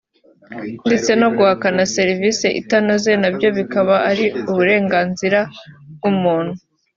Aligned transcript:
ndetse 0.87 1.11
no 1.21 1.29
guhakana 1.35 1.81
serivisi 1.95 2.47
itanoze 2.61 3.11
nabyo 3.21 3.47
bikaba 3.57 3.95
ari 4.09 4.25
uburenganzira 4.51 5.39
bw’umuntu 5.95 6.53